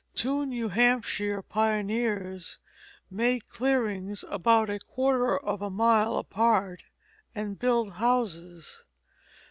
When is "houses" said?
7.97-8.83